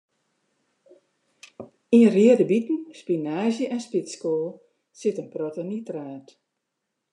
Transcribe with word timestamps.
Yn 1.97 2.09
reade 2.15 2.45
biten, 2.51 2.79
spinaazje 2.99 3.65
en 3.75 3.81
spitskoal 3.87 4.49
sit 4.99 5.19
in 5.21 5.29
protte 5.33 5.61
nitraat. 5.67 6.27